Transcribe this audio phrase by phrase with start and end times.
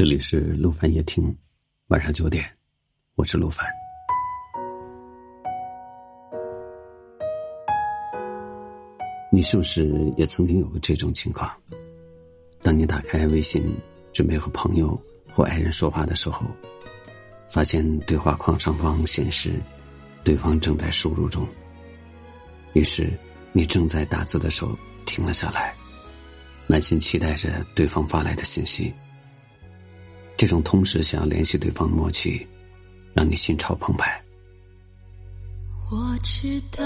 [0.00, 1.36] 这里是陆凡夜听，
[1.88, 2.50] 晚上九点，
[3.16, 3.66] 我是陆凡。
[9.30, 11.52] 你是不是也曾经有过这种情况？
[12.62, 13.62] 当你打开微信，
[14.10, 14.98] 准备和朋友
[15.34, 16.46] 或爱人说话的时候，
[17.50, 19.60] 发现对话框上方显示
[20.24, 21.46] 对方正在输入中，
[22.72, 23.12] 于是
[23.52, 24.74] 你正在打字的手
[25.04, 25.74] 停了下来，
[26.66, 28.90] 满心期待着对方发来的信息。
[30.40, 32.46] 这种同时想要联系对方的默契，
[33.12, 34.18] 让你心潮澎湃。
[35.90, 36.82] 我知道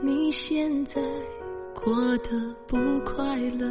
[0.00, 1.02] 你现在
[1.74, 3.66] 过得不快乐，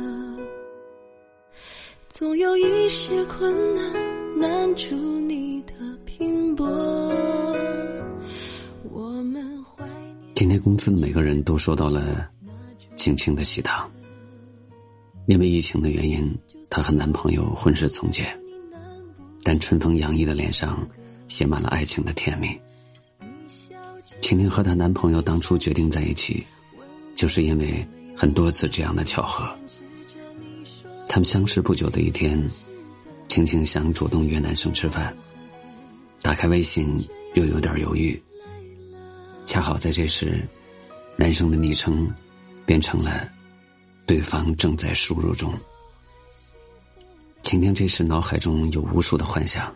[2.10, 6.68] 总有一些困难难住你的拼搏。
[8.92, 10.36] 我们怀念。
[10.36, 12.30] 今天公司的每个人都收到了
[12.98, 13.90] 青青的喜糖，
[15.28, 16.38] 因为疫情的原因，
[16.70, 18.38] 她和男朋友婚事从简。
[19.48, 20.86] 但春风洋溢的脸上，
[21.30, 22.50] 写满了爱情的甜蜜。
[24.22, 26.46] 晴晴和她男朋友当初决定在一起，
[27.16, 29.50] 就是因为很多次这样的巧合。
[31.08, 32.46] 他们相识不久的一天，
[33.30, 35.16] 晴晴想主动约男生吃饭，
[36.22, 37.02] 打开微信
[37.36, 38.22] 又有点犹豫。
[39.46, 40.46] 恰好在这时，
[41.16, 42.14] 男生的昵称
[42.66, 43.30] 变成了
[44.06, 45.58] “对方正在输入中”。
[47.48, 49.74] 晴晴这时脑海中有无数的幻想，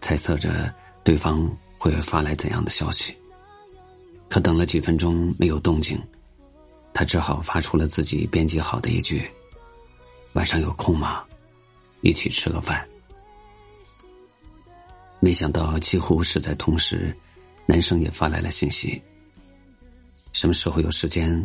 [0.00, 3.16] 猜测着对方会发来怎样的消息。
[4.28, 5.96] 可等了几分钟没有动静，
[6.92, 9.22] 他只好发出了自己编辑好的一句
[10.34, 11.22] ：“晚上有空吗？
[12.00, 12.84] 一起吃个饭。”
[15.20, 17.16] 没想到几乎是在同时，
[17.66, 19.00] 男生也发来了信息
[20.34, 21.40] ：“什么时候有时间，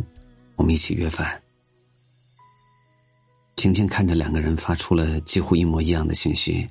[0.56, 1.40] 我们一起约饭。”
[3.62, 6.68] 晴晴看着两个人发出了几乎一模一样的信息，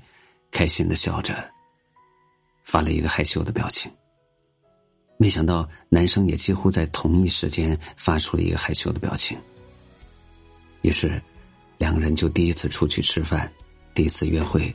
[0.50, 1.48] 开心的笑着，
[2.64, 3.88] 发了一个害羞的表情。
[5.16, 9.38] 没想到男生也几乎在同一时间发出了一个害羞的表情。
[10.82, 11.22] 于是，
[11.78, 13.48] 两个人就第一次出去吃饭，
[13.94, 14.74] 第一次约会，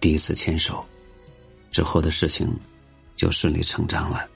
[0.00, 0.82] 第一次牵手，
[1.70, 2.50] 之后的事情
[3.16, 4.26] 就顺理成章了。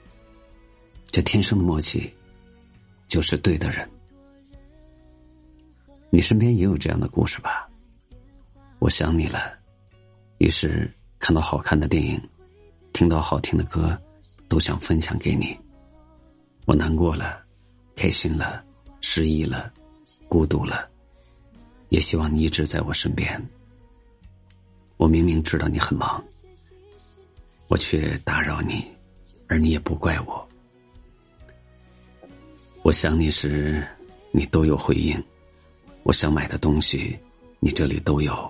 [1.07, 2.07] 这天生的默契，
[3.07, 3.89] 就是对的人。
[6.11, 7.69] 你身边也有这样的故事吧？
[8.79, 9.53] 我想你了，
[10.39, 12.19] 于是看到好看的电影，
[12.93, 13.99] 听到好听的歌，
[14.47, 15.57] 都想分享给你。
[16.65, 17.43] 我难过了，
[17.95, 18.63] 开心了，
[19.01, 19.71] 失意了，
[20.27, 20.89] 孤独了，
[21.89, 23.39] 也希望你一直在我身边。
[24.97, 26.23] 我明明知道你很忙，
[27.67, 28.83] 我却打扰你，
[29.47, 30.47] 而你也不怪我。
[32.81, 33.85] 我想你时，
[34.31, 35.21] 你都有回应。
[36.03, 37.17] 我想买的东西，
[37.59, 38.49] 你这里都有，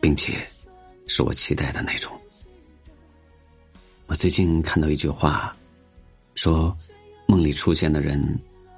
[0.00, 0.46] 并且
[1.06, 2.12] 是我期待的那种。
[4.06, 5.54] 我最近看到一句话，
[6.34, 6.76] 说
[7.26, 8.20] 梦里出现的人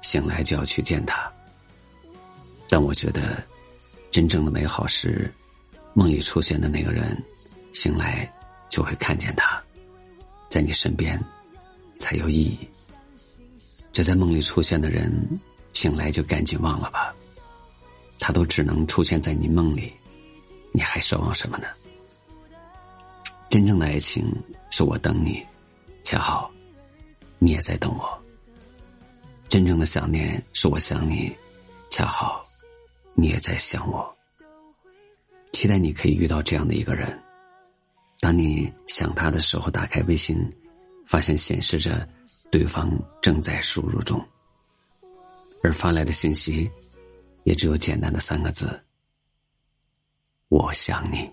[0.01, 1.31] 醒来就要去见他。
[2.69, 3.43] 但我觉得，
[4.11, 5.31] 真正的美好是
[5.93, 7.17] 梦里出现的那个人
[7.73, 8.31] 醒来
[8.69, 9.61] 就会看见他，
[10.49, 11.19] 在你身边
[11.99, 12.59] 才有意义。
[13.91, 15.11] 这在梦里出现的人
[15.73, 17.13] 醒来就赶紧忘了吧。
[18.19, 19.91] 他都只能出现在你梦里，
[20.71, 21.67] 你还奢望什么呢？
[23.49, 24.25] 真正的爱情
[24.71, 25.45] 是我等你，
[26.03, 26.51] 恰好
[27.37, 28.23] 你也在等我。
[29.49, 31.31] 真正的想念是我想你，
[31.89, 32.43] 恰好
[33.13, 34.11] 你也在想我。
[35.51, 37.21] 期待你可以遇到这样的一个人，
[38.19, 40.35] 当你想他的时候，打开微信，
[41.05, 42.07] 发现显示着
[42.49, 42.91] 对方
[43.21, 44.19] 正在输入中，
[45.61, 46.67] 而发来的信息。
[47.43, 48.67] 也只有简单的三个字
[50.49, 51.29] ：“我想你。”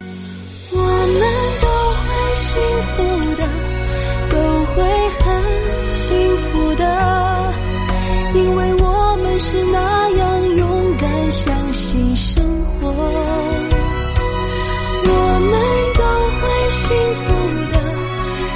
[0.73, 1.21] 我们
[1.61, 1.67] 都
[2.07, 2.51] 会幸
[2.95, 2.97] 福
[3.37, 3.43] 的，
[4.31, 4.77] 都会
[5.19, 5.27] 很
[5.85, 6.85] 幸福的，
[8.35, 12.89] 因为我们是那样勇敢，相信生活。
[15.03, 15.15] 我
[15.51, 15.53] 们
[15.97, 16.01] 都
[16.39, 16.87] 会幸
[17.25, 17.27] 福
[17.73, 17.75] 的，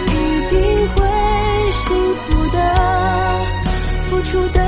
[0.06, 0.14] 一
[0.50, 0.54] 定
[0.94, 0.96] 会
[1.72, 1.82] 幸
[2.14, 2.56] 福的，
[4.08, 4.58] 付出的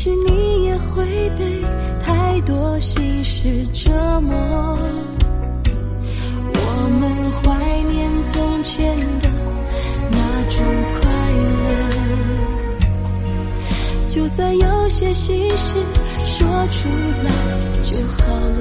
[0.00, 1.04] 但是你也会
[1.36, 1.60] 被
[2.00, 3.90] 太多心事折
[4.20, 4.78] 磨。
[6.54, 6.60] 我
[7.00, 9.28] 们怀念从前的
[10.12, 10.18] 那
[10.50, 10.64] 种
[11.00, 11.10] 快
[11.48, 11.90] 乐，
[14.08, 15.74] 就算有些心事
[16.26, 16.88] 说出
[17.24, 17.32] 来
[17.82, 18.22] 就好
[18.54, 18.60] 了。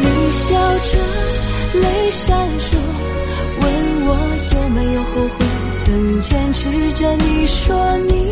[0.00, 0.58] 你笑
[0.90, 0.98] 着，
[1.78, 2.76] 泪闪烁，
[3.60, 3.64] 问
[4.08, 4.10] 我
[4.56, 5.46] 有没有后悔，
[5.84, 8.23] 曾坚持着你说你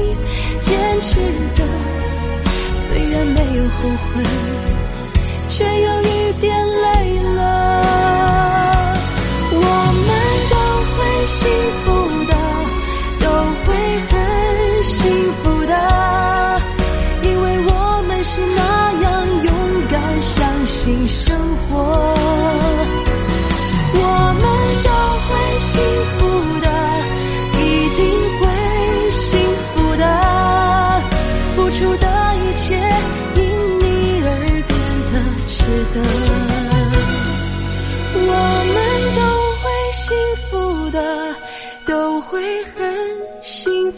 [3.72, 4.22] 后悔，
[5.48, 6.01] 却又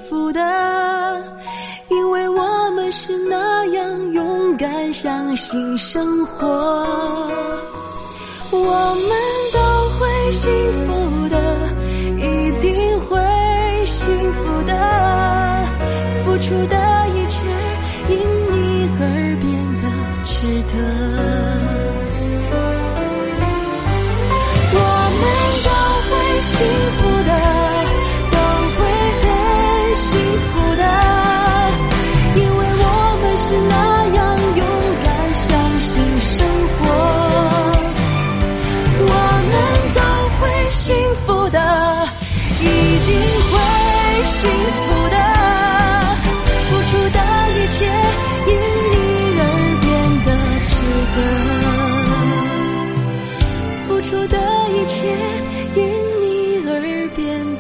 [0.09, 0.41] 福的，
[1.89, 6.47] 因为我们是那样勇敢，相信生活。
[8.51, 9.09] 我们
[9.53, 9.59] 都
[9.99, 10.51] 会幸
[10.87, 11.37] 福的，
[12.17, 12.23] 一
[12.61, 14.73] 定会幸福的，
[16.25, 16.77] 付出的
[17.09, 17.47] 一切
[18.09, 18.17] 因
[18.51, 19.03] 你而
[19.41, 19.47] 变
[19.83, 19.85] 得
[20.25, 21.84] 值得。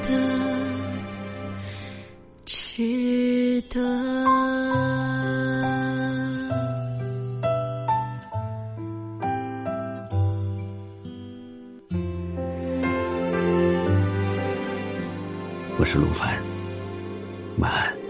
[0.02, 0.08] 的
[2.44, 3.80] 值得。
[15.76, 16.34] 我是陆凡，
[17.58, 18.03] 晚安。